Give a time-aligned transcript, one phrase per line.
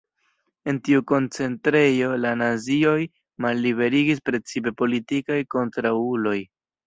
[0.71, 2.97] En tiu koncentrejo la nazioj
[3.47, 6.37] malliberigis precipe politikaj kontraŭuloj.